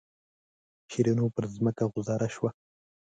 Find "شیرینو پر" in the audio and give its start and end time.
0.89-1.43